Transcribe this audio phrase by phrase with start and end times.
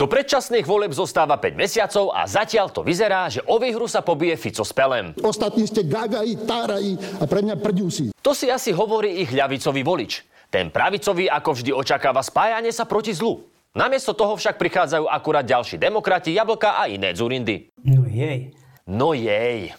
[0.00, 4.32] Do predčasných voleb zostáva 5 mesiacov a zatiaľ to vyzerá, že o výhru sa pobije
[4.40, 5.12] Fico s Pelem.
[5.20, 8.16] Ostatní ste gagají, tárají a pre mňa prďusí.
[8.24, 10.24] To si asi hovorí ich ľavicový volič.
[10.48, 13.44] Ten pravicový ako vždy očakáva spájanie sa proti zlu.
[13.76, 17.68] Namiesto toho však prichádzajú akurát ďalší demokrati, jablka a iné dzurindy.
[17.84, 18.56] No jej.
[18.88, 19.76] No jej.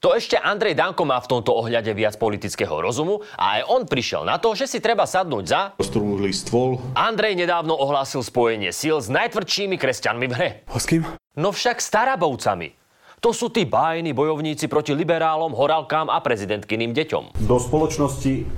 [0.00, 4.24] To ešte Andrej Danko má v tomto ohľade viac politického rozumu a aj on prišiel
[4.24, 5.60] na to, že si treba sadnúť za...
[5.76, 6.80] Roztrúhli stôl.
[6.96, 10.50] Andrej nedávno ohlásil spojenie síl s najtvrdšími kresťanmi v hre.
[10.72, 11.04] S kým?
[11.36, 12.72] No však starabovcami.
[13.20, 17.36] To sú tí bájni bojovníci proti liberálom, horálkám a prezidentkyným deťom.
[17.44, 18.48] Do spoločnosti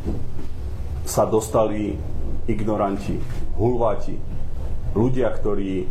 [1.03, 1.99] sa dostali
[2.47, 3.19] ignoranti,
[3.59, 4.15] hulváti,
[4.95, 5.91] ľudia, ktorí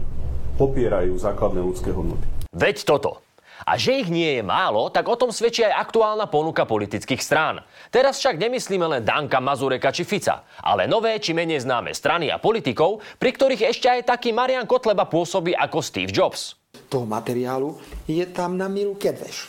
[0.55, 2.24] popierajú základné ľudské hodnoty.
[2.55, 3.20] Veď toto.
[3.66, 7.62] A že ich nie je málo, tak o tom svedčí aj aktuálna ponuka politických strán.
[7.94, 12.41] Teraz však nemyslíme len Danka, Mazureka či Fica, ale nové či menej známe strany a
[12.41, 16.58] politikov, pri ktorých ešte aj taký Marian Kotleba pôsobí ako Steve Jobs.
[16.91, 19.48] toho materiálu je tam na milu kedveš.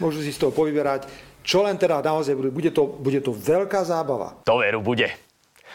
[0.00, 1.10] Môžu si z toho povyberať,
[1.44, 2.50] čo len teda naozaj bude.
[2.52, 4.40] Bude to, bude to veľká zábava.
[4.48, 5.12] To veru bude.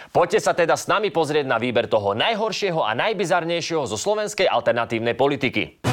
[0.10, 5.18] Poďte sa teda s nami pozrieť na výber toho najhoršieho a najbizarnejšieho zo slovenskej alternatívnej
[5.18, 5.93] politiky.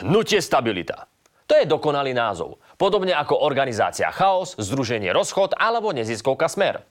[0.00, 1.06] Hnutie stabilita.
[1.44, 2.62] To je dokonalý názov.
[2.80, 6.86] Podobne ako organizácia Chaos, Združenie Rozchod alebo neziskovka Smer.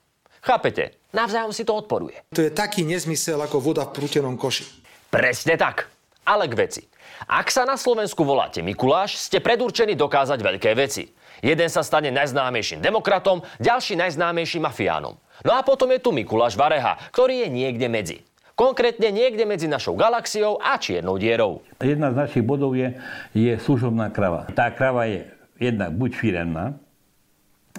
[0.45, 0.99] Chápete?
[1.09, 2.21] Navzájom si to odporuje.
[2.37, 4.67] To je taký nezmysel ako voda v prútenom koši.
[5.09, 5.89] Presne tak.
[6.27, 6.83] Ale k veci.
[7.25, 11.09] Ak sa na Slovensku voláte Mikuláš, ste predurčení dokázať veľké veci.
[11.41, 15.17] Jeden sa stane najznámejším demokratom, ďalší najznámejším mafiánom.
[15.41, 18.17] No a potom je tu Mikuláš Vareha, ktorý je niekde medzi.
[18.59, 21.63] Konkrétne niekde medzi našou galaxiou a čiernou dierou.
[21.79, 22.91] Jedna z našich bodov je,
[23.31, 24.51] je služobná krava.
[24.51, 26.75] Tá krava je jednak buď firemná,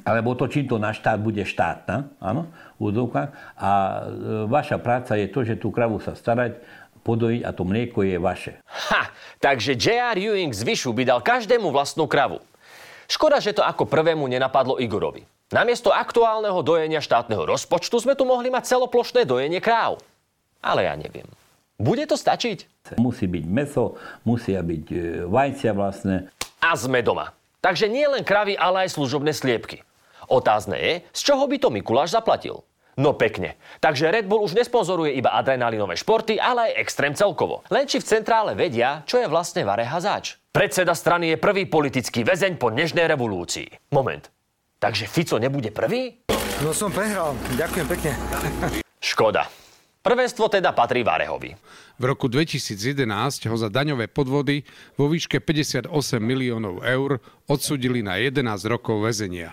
[0.08, 2.48] alebo to, čím to na štát bude štátna, áno,
[2.80, 3.28] údovkách.
[3.60, 4.00] A e,
[4.48, 6.56] vaša práca je to, že tú kravu sa starať,
[7.04, 8.52] podojiť a to mlieko je vaše.
[8.64, 10.16] Ha, takže J.R.
[10.16, 12.40] Ewing z Vyšu by dal každému vlastnú kravu.
[13.04, 15.28] Škoda, že to ako prvému nenapadlo Igorovi.
[15.50, 19.98] Namiesto aktuálneho dojenia štátneho rozpočtu sme tu mohli mať celoplošné dojenie kráv.
[20.60, 21.26] Ale ja neviem.
[21.80, 22.92] Bude to stačiť?
[23.00, 23.96] Musí byť meso,
[24.28, 26.28] musia byť e, vajcia vlastné.
[26.60, 27.32] A sme doma.
[27.64, 29.80] Takže nie len kravy, ale aj služobné sliepky.
[30.28, 32.64] Otázne je, z čoho by to Mikuláš zaplatil?
[33.00, 33.56] No pekne.
[33.80, 37.64] Takže Red Bull už nesponzoruje iba adrenalinové športy, ale aj extrém celkovo.
[37.72, 40.36] Len či v centrále vedia, čo je vlastne Vareha zač.
[40.52, 43.94] Predseda strany je prvý politický väzeň po nežnej revolúcii.
[43.96, 44.28] Moment.
[44.76, 46.20] Takže Fico nebude prvý?
[46.60, 47.32] No som prehral.
[47.56, 48.12] Ďakujem pekne.
[49.00, 49.59] Škoda.
[50.00, 51.52] Prvenstvo teda patrí Varehovi.
[52.00, 54.64] V roku 2011 ho za daňové podvody
[54.96, 59.52] vo výške 58 miliónov eur odsudili na 11 rokov väzenia.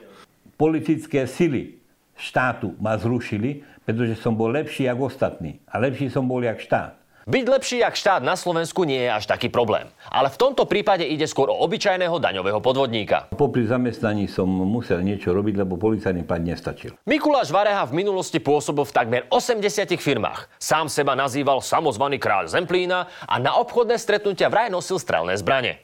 [0.56, 1.84] Politické sily
[2.16, 5.60] štátu ma zrušili, pretože som bol lepší ako ostatní.
[5.68, 6.96] A lepší som bol jak štát.
[7.28, 9.92] Byť lepší jak štát na Slovensku nie je až taký problém.
[10.08, 13.28] Ale v tomto prípade ide skôr o obyčajného daňového podvodníka.
[13.36, 16.96] Popri zamestnaní som musel niečo robiť, lebo policajný pad nestačil.
[17.04, 19.60] Mikuláš Vareha v minulosti pôsobil v takmer 80
[20.00, 20.48] firmách.
[20.56, 25.84] Sám seba nazýval samozvaný kráľ Zemplína a na obchodné stretnutia vraj nosil strelné zbrane.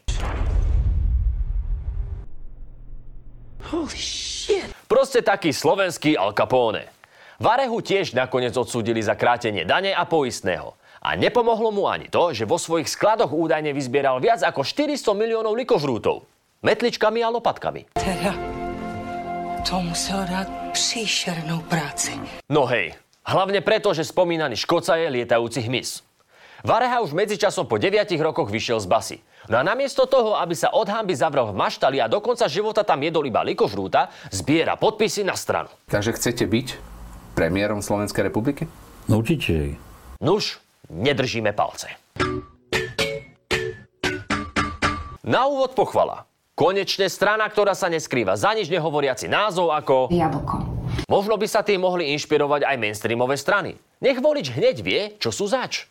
[4.88, 6.88] Proste taký slovenský Al Capone.
[7.44, 10.80] Varehu tiež nakoniec odsúdili za krátenie dane a poistného.
[11.04, 15.52] A nepomohlo mu ani to, že vo svojich skladoch údajne vyzbieral viac ako 400 miliónov
[15.52, 16.24] likožrútov.
[16.64, 17.92] Metličkami a lopatkami.
[18.00, 18.32] Teda,
[19.68, 22.16] to musel dať příšernou práci.
[22.48, 22.96] No hej,
[23.28, 26.08] hlavne preto, že spomínaný škoca je lietajúci hmyz.
[26.64, 29.18] Vareha už medzičasom po 9 rokoch vyšiel z basy.
[29.52, 32.88] No a namiesto toho, aby sa od hamby zavrel v maštali a do konca života
[32.88, 35.68] tam jedol iba likožrúta, zbiera podpisy na stranu.
[35.92, 36.68] Takže chcete byť
[37.36, 38.72] premiérom Slovenskej republiky?
[39.12, 39.76] No určite.
[40.24, 41.88] Nuž, nedržíme palce.
[45.24, 46.28] Na úvod pochvala.
[46.54, 50.12] Konečne strana, ktorá sa neskrýva za nič nehovoriaci názov ako...
[50.14, 50.70] Jablko.
[51.10, 53.74] Možno by sa tým mohli inšpirovať aj mainstreamové strany.
[54.04, 55.90] Nech volič hneď vie, čo sú zač.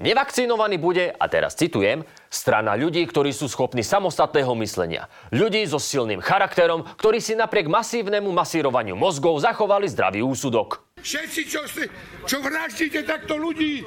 [0.00, 5.12] Nevakcinovaný bude, a teraz citujem, strana ľudí, ktorí sú schopní samostatného myslenia.
[5.28, 10.80] Ľudí so silným charakterom, ktorí si napriek masívnemu masírovaniu mozgov zachovali zdravý úsudok.
[11.04, 11.84] Všetci, čo, si,
[12.24, 13.84] čo vraždíte takto ľudí,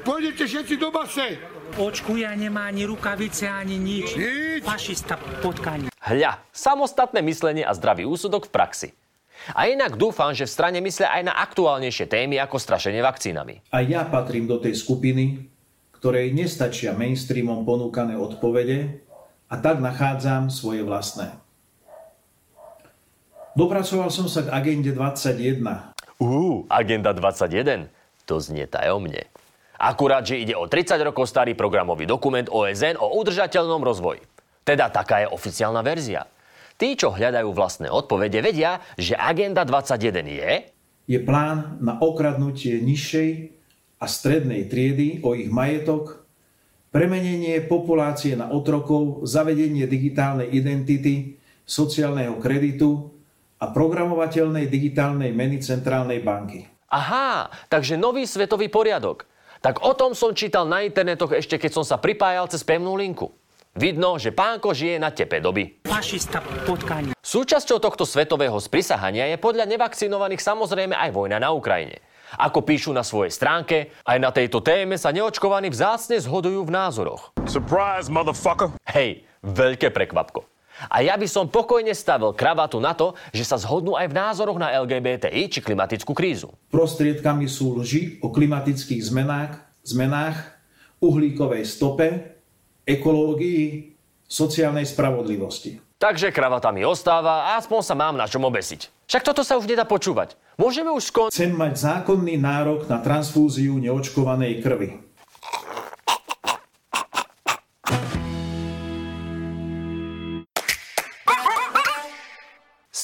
[0.00, 1.36] pôjdete všetci do base.
[1.76, 4.16] Očkuja nemá ani rukavice, ani nič.
[4.16, 4.64] Nič.
[4.64, 5.92] Fašista potkaní.
[6.00, 8.88] Hľa, samostatné myslenie a zdravý úsudok v praxi.
[9.56, 13.64] A inak dúfam, že v strane myslia aj na aktuálnejšie témy ako strašenie vakcínami.
[13.72, 15.48] A ja patrím do tej skupiny,
[15.96, 19.04] ktorej nestačia mainstreamom ponúkané odpovede
[19.50, 21.34] a tak nachádzam svoje vlastné.
[23.58, 25.60] Dopracoval som sa k agende 21.
[26.22, 27.90] Ú, agenda 21.
[28.24, 29.26] To znie tajomne.
[29.80, 34.20] Akurát, že ide o 30 rokov starý programový dokument OSN o udržateľnom rozvoji.
[34.60, 36.28] Teda taká je oficiálna verzia.
[36.80, 40.50] Tí, čo hľadajú vlastné odpovede, vedia, že Agenda 21 je...
[41.04, 43.30] Je plán na okradnutie nižšej
[44.00, 46.24] a strednej triedy o ich majetok,
[46.88, 51.36] premenenie populácie na otrokov, zavedenie digitálnej identity,
[51.68, 53.12] sociálneho kreditu
[53.60, 56.64] a programovateľnej digitálnej meny Centrálnej banky.
[56.88, 59.28] Aha, takže nový svetový poriadok.
[59.60, 63.28] Tak o tom som čítal na internetoch ešte keď som sa pripájal cez pevnú linku.
[63.70, 65.86] Vidno, že pánko žije na tepe doby.
[65.86, 67.14] Fašista potkaní.
[67.22, 72.02] Súčasťou tohto svetového sprisahania je podľa nevakcinovaných samozrejme aj vojna na Ukrajine.
[72.34, 77.30] Ako píšu na svojej stránke, aj na tejto téme sa neočkovaní vzácne zhodujú v názoroch.
[77.46, 78.74] Surprise, motherfucker!
[78.90, 80.50] Hej, veľké prekvapko.
[80.90, 84.58] A ja by som pokojne stavil kravatu na to, že sa zhodnú aj v názoroch
[84.58, 86.50] na LGBTI či klimatickú krízu.
[86.74, 90.58] Prostriedkami sú lži o klimatických zmenách, zmenách
[90.98, 92.39] uhlíkovej stope,
[92.98, 93.94] ekológii,
[94.26, 95.78] sociálnej spravodlivosti.
[96.00, 99.04] Takže kravata mi ostáva a aspoň sa mám na čom obesiť.
[99.04, 100.38] Však toto sa už nedá počúvať.
[100.56, 101.28] Môžeme už skon...
[101.28, 104.96] Chcem mať zákonný nárok na transfúziu neočkovanej krvi.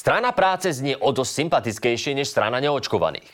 [0.07, 3.27] Strana práce znie o dosť sympatickejšie než strana neočkovaných.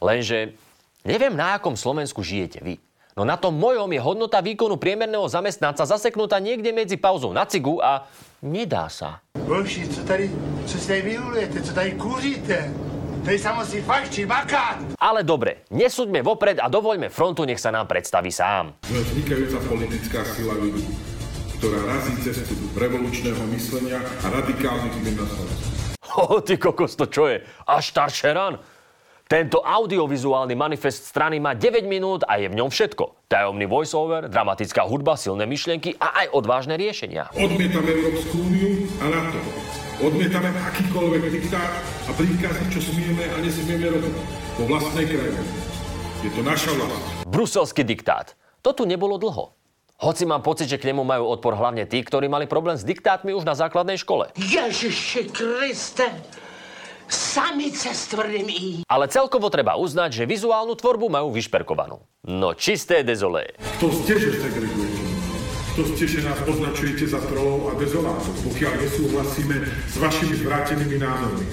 [0.00, 0.56] Lenže
[1.04, 2.80] neviem, na akom Slovensku žijete vy.
[3.14, 7.78] No na tom mojom je hodnota výkonu priemerného zamestnanca zaseknutá niekde medzi pauzou na cigu
[7.78, 8.10] a
[8.42, 9.22] nedá sa.
[9.38, 10.30] Boši, co tady,
[10.66, 12.74] co si tady vyrulujete, co tady kúřite?
[13.24, 13.80] Tady sa musí
[14.26, 14.98] makať.
[14.98, 18.74] Ale dobre, nesúďme vopred a dovoľme frontu, nech sa nám predstaví sám.
[18.82, 20.82] Sme vznikajúca politická sila ľudu,
[21.56, 25.66] ktorá razí cestu revolučného myslenia a radikálnych zmien na Slovensku.
[26.18, 27.46] Ho, ty kokos, to čo je?
[27.64, 28.73] Až Taršeran?
[29.24, 33.24] Tento audiovizuálny manifest strany má 9 minút a je v ňom všetko.
[33.24, 37.32] Tajomný voiceover, dramatická hudba, silné myšlienky a aj odvážne riešenia.
[37.32, 39.40] Odmietame Európsku úniu a NATO.
[40.04, 41.72] Odmietame akýkoľvek diktát
[42.04, 44.12] a príkazy, čo smieme a nesmieme robiť
[44.60, 45.40] vo vlastnej krajine.
[46.20, 47.24] Je to naša vlast.
[47.24, 48.36] Bruselský diktát.
[48.60, 49.56] To tu nebolo dlho.
[50.04, 53.32] Hoci mám pocit, že k nemu majú odpor hlavne tí, ktorí mali problém s diktátmi
[53.32, 54.36] už na základnej škole.
[54.36, 56.12] Ježiši Kriste,
[57.14, 58.66] samice s tvrdým I.
[58.90, 62.02] Ale celkovo treba uznať, že vizuálnu tvorbu majú vyšperkovanú.
[62.26, 63.54] No čisté dezolé.
[63.78, 65.00] To ste, že segregujete.
[65.74, 69.56] To ste, že nás označujete za trolov a dezolátov, pokiaľ nesúhlasíme
[69.90, 71.46] s vašimi zvrátenými názormi.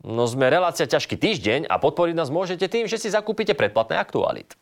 [0.00, 4.56] No sme relácia ťažký týždeň a podporiť nás môžete tým, že si zakúpite predplatné aktualit.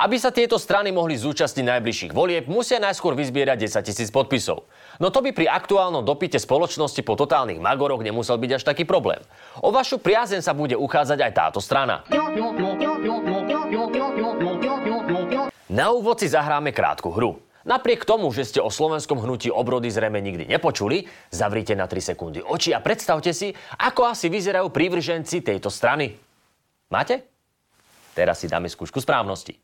[0.00, 4.64] Aby sa tieto strany mohli zúčastniť najbližších volieb, musia najskôr vyzbierať 10 tisíc podpisov.
[4.96, 9.20] No to by pri aktuálnom dopite spoločnosti po totálnych magoroch nemusel byť až taký problém.
[9.60, 12.00] O vašu priazen sa bude uchádzať aj táto strana.
[15.68, 17.36] Na úvod si zahráme krátku hru.
[17.68, 22.40] Napriek tomu, že ste o slovenskom hnutí obrody zrejme nikdy nepočuli, zavrite na 3 sekundy
[22.40, 26.16] oči a predstavte si, ako asi vyzerajú prívrženci tejto strany.
[26.88, 27.29] Máte?
[28.14, 29.58] Teraz si dáme skúšku správnosti.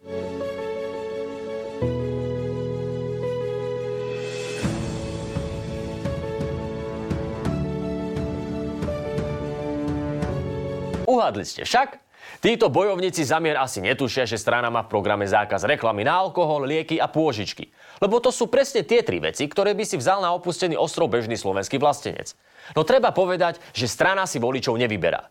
[11.06, 12.02] Uhádli ste však?
[12.42, 17.00] Títo bojovníci zamier asi netušia, že strana má v programe zákaz reklamy na alkohol, lieky
[17.00, 17.73] a pôžičky.
[18.02, 21.38] Lebo to sú presne tie tri veci, ktoré by si vzal na opustený ostrov bežný
[21.38, 22.37] slovenský vlastenec.
[22.76, 25.30] No treba povedať, že strana si voličov nevyberá.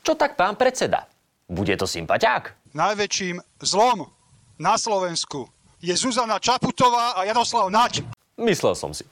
[0.00, 1.04] Čo tak pán predseda?
[1.50, 2.54] Bude to sympatiák?
[2.78, 4.06] Najväčším zlom
[4.62, 5.50] na Slovensku
[5.82, 8.06] je Zuzana Čaputová a Jaroslav Naď.
[8.38, 9.02] Myslel som si.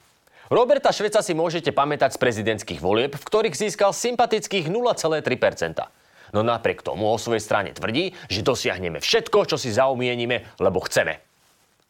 [0.47, 6.31] Roberta Šveca si môžete pamätať z prezidentských volieb, v ktorých získal sympatických 0,3%.
[6.31, 11.19] No napriek tomu o svojej strane tvrdí, že dosiahneme všetko, čo si zaumienime, lebo chceme.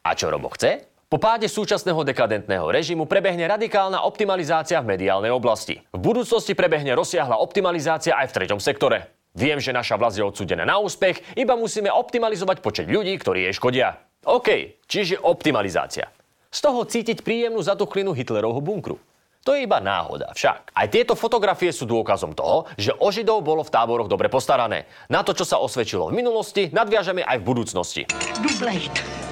[0.02, 0.82] A čo Robo chce?
[1.06, 5.78] Po páde súčasného dekadentného režimu prebehne radikálna optimalizácia v mediálnej oblasti.
[5.94, 9.19] V budúcnosti prebehne rozsiahla optimalizácia aj v treťom sektore.
[9.30, 13.54] Viem, že naša vlast je odsudená na úspech, iba musíme optimalizovať počet ľudí, ktorí jej
[13.54, 13.94] škodia.
[14.26, 16.10] OK, čiže optimalizácia.
[16.50, 18.98] Z toho cítiť príjemnú zatuchlinu Hitlerovho bunkru.
[19.46, 20.76] To je iba náhoda však.
[20.76, 24.84] Aj tieto fotografie sú dôkazom toho, že o Židov bolo v táboroch dobre postarané.
[25.08, 28.02] Na to, čo sa osvedčilo v minulosti, nadviažeme aj v budúcnosti.
[28.44, 29.29] Dublejt.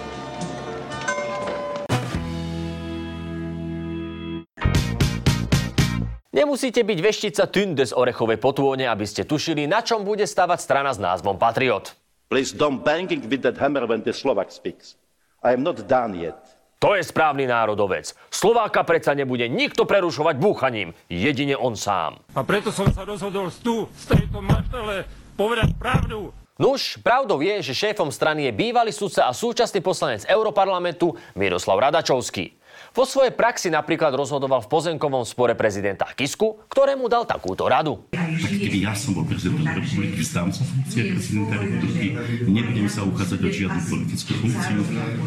[6.39, 10.95] Nemusíte byť veštica Tünde z orechovej potône, aby ste tušili, na čom bude stavať strana
[10.95, 11.99] s názvom Patriot.
[12.31, 14.95] Please don't banging with that hammer when the Slovak speaks.
[15.43, 16.39] I am not done yet.
[16.79, 18.15] To je správny národovec.
[18.31, 20.95] Slováka predsa nebude nikto prerušovať búchaním.
[21.11, 22.23] Jedine on sám.
[22.39, 26.31] A preto som sa rozhodol tu, z tejto maštele, povedať pravdu.
[26.59, 32.58] Nuž, pravdou je, že šéfom strany je bývalý sudca a súčasný poslanec Europarlamentu Miroslav Radačovský.
[32.97, 38.09] Vo svojej praxi napríklad rozhodoval v pozemkovom spore prezidenta Kisku, ktorému dal takúto radu.
[38.11, 42.07] Keby ja som bol prezidentom republiky, vzdám sa funkcie prezidenta republiky,
[42.49, 44.81] nebudem sa uchádzať o žiadnu politickú funkciu,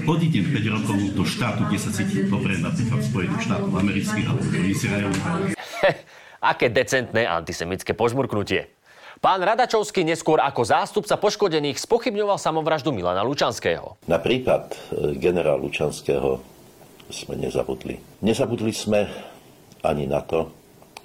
[0.09, 4.59] odídem 5 rokov do štátu, kde sa cítim dobre, napríklad Spojených štátov amerických alebo do
[4.67, 5.15] Izraelu.
[6.51, 8.73] Aké decentné antisemické požmurknutie.
[9.21, 13.93] Pán Radačovský neskôr ako zástupca poškodených spochybňoval samovraždu Milana Lučanského.
[14.09, 14.75] Na prípad e,
[15.21, 16.41] generála Lučanského
[17.13, 18.23] sme nezabudli.
[18.23, 19.05] Nezabudli sme
[19.83, 20.49] ani na to,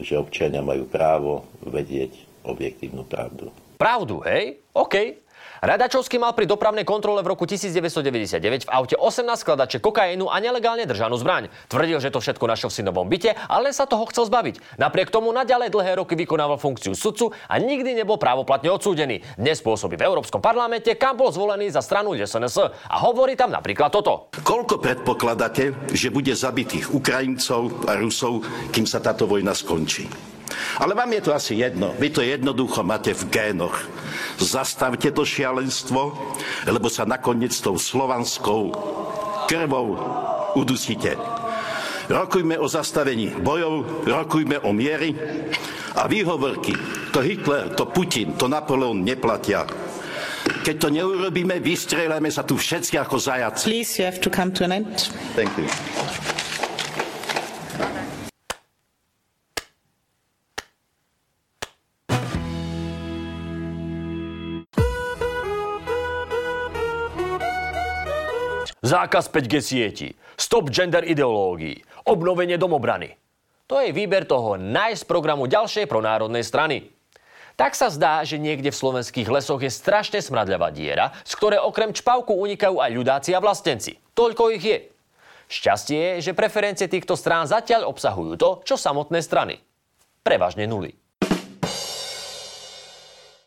[0.00, 3.50] že občania majú právo vedieť objektívnu pravdu.
[3.76, 4.62] Pravdu, hej?
[4.72, 5.25] OK.
[5.64, 10.84] Radačovský mal pri dopravnej kontrole v roku 1999 v aute 18 skladače kokainu a nelegálne
[10.84, 11.48] držanú zbraň.
[11.66, 14.78] Tvrdil, že to všetko našiel v synovom byte, ale sa toho chcel zbaviť.
[14.78, 19.24] Napriek tomu naďalej dlhé roky vykonával funkciu sudcu a nikdy nebol právoplatne odsúdený.
[19.40, 23.88] Dnes pôsobí v Európskom parlamente, kam bol zvolený za stranu SNS a hovorí tam napríklad
[23.90, 24.28] toto.
[24.44, 30.06] Koľko predpokladáte, že bude zabitých Ukrajincov a Rusov, kým sa táto vojna skončí?
[30.78, 31.92] Ale vám je to asi jedno.
[31.98, 33.76] Vy to jednoducho máte v génoch.
[34.36, 36.12] Zastavte to šialenstvo,
[36.68, 38.72] lebo sa nakoniec tou slovanskou
[39.48, 39.96] krvou
[40.56, 41.16] udusíte.
[42.06, 45.10] Rokujme o zastavení bojov, rokujme o miery
[45.98, 46.76] a výhovorky,
[47.10, 49.66] to Hitler, to Putin, to Napoleon neplatia.
[50.62, 53.66] Keď to neurobíme, vystrieľame sa tu všetci ako zajaci.
[53.66, 55.10] Please, you have to come to an end.
[55.34, 55.66] Thank you.
[68.86, 73.18] Zákaz 5G sieti, stop gender ideológií, obnovenie domobrany.
[73.66, 76.94] To je výber toho nice programu ďalšej pronárodnej strany.
[77.58, 81.90] Tak sa zdá, že niekde v slovenských lesoch je strašne smradľavá diera, z ktorej okrem
[81.90, 83.98] čpavku unikajú aj ľudáci a vlastenci.
[84.14, 84.78] Toľko ich je.
[85.50, 89.58] Šťastie je, že preferencie týchto strán zatiaľ obsahujú to, čo samotné strany.
[90.22, 90.94] Prevažne nuly.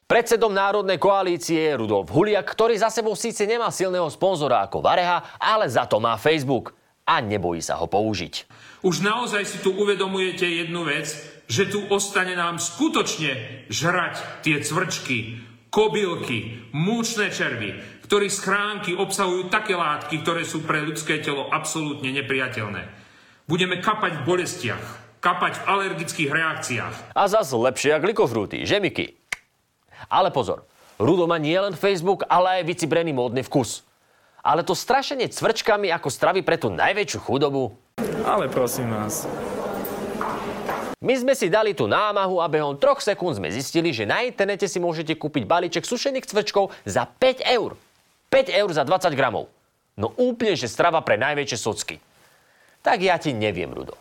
[0.10, 5.38] Predsedom Národnej koalície je Rudolf Huliak, ktorý za sebou síce nemá silného sponzora ako Vareha,
[5.38, 6.74] ale za to má Facebook
[7.06, 8.50] a nebojí sa ho použiť.
[8.82, 11.14] Už naozaj si tu uvedomujete jednu vec,
[11.46, 17.78] že tu ostane nám skutočne žrať tie cvrčky, kobylky, múčne červy,
[18.10, 22.82] ktorých schránky obsahujú také látky, ktoré sú pre ľudské telo absolútne nepriateľné.
[23.46, 24.86] Budeme kapať v bolestiach,
[25.22, 26.96] kapať v alergických reakciách.
[27.14, 29.19] A zas lepšie ako likozrúty, že Miky?
[30.08, 30.64] Ale pozor,
[30.96, 33.84] Rudo má nielen Facebook, ale aj vycibrený módny vkus.
[34.40, 37.76] Ale to strašenie cvrčkami ako stravy pre tú najväčšiu chudobu.
[38.24, 39.28] Ale prosím vás.
[41.00, 44.68] My sme si dali tú námahu a behom troch sekúnd sme zistili, že na internete
[44.68, 47.80] si môžete kúpiť balíček sušených cvrčkov za 5 eur.
[48.28, 49.48] 5 eur za 20 gramov.
[49.96, 51.96] No úplne, že strava pre najväčšie socky.
[52.84, 53.96] Tak ja ti neviem, Rudo.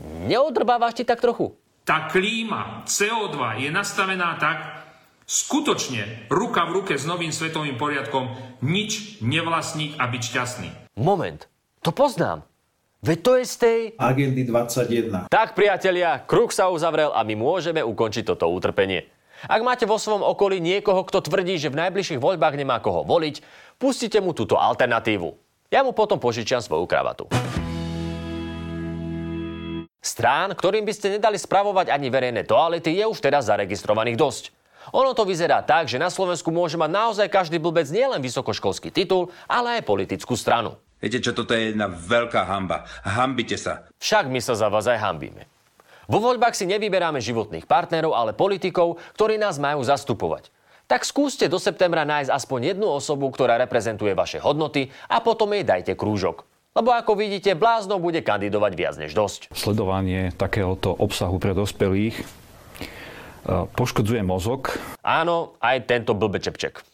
[0.00, 1.52] Neodrbávaš ti tak trochu?
[1.84, 4.87] Tá klíma CO2 je nastavená tak,
[5.28, 8.32] skutočne ruka v ruke s novým svetovým poriadkom
[8.64, 10.68] nič nevlastniť a byť šťastný.
[10.96, 11.44] Moment,
[11.84, 12.48] to poznám.
[13.04, 13.78] Veď to je z tej...
[14.00, 15.30] Agendy 21.
[15.30, 19.06] Tak, priatelia, kruh sa uzavrel a my môžeme ukončiť toto utrpenie.
[19.46, 23.44] Ak máte vo svojom okolí niekoho, kto tvrdí, že v najbližších voľbách nemá koho voliť,
[23.78, 25.30] pustite mu túto alternatívu.
[25.70, 27.30] Ja mu potom požičiam svoju kravatu.
[30.02, 34.44] Strán, ktorým by ste nedali spravovať ani verejné toalety, je už teraz zaregistrovaných dosť.
[34.92, 39.32] Ono to vyzerá tak, že na Slovensku môže mať naozaj každý blbec nielen vysokoškolský titul,
[39.48, 40.76] ale aj politickú stranu.
[40.98, 42.88] Viete čo, toto je jedna veľká hamba.
[43.06, 43.86] Hambite sa.
[44.02, 45.46] Však my sa za vás aj hambíme.
[46.08, 50.50] Vo voľbách si nevyberáme životných partnerov, ale politikov, ktorí nás majú zastupovať.
[50.88, 55.60] Tak skúste do septembra nájsť aspoň jednu osobu, ktorá reprezentuje vaše hodnoty a potom jej
[55.60, 56.48] dajte krúžok.
[56.72, 59.52] Lebo ako vidíte, blázno bude kandidovať viac než dosť.
[59.52, 62.24] Sledovanie takéhoto obsahu pre dospelých
[63.48, 64.76] poškodzuje mozog.
[65.02, 66.84] Áno, aj tento blbečepček.